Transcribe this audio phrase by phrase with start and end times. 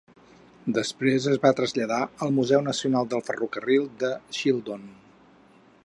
[0.77, 4.93] Després es va traslladar al Museu Nacional del Ferrocarril de Shildon.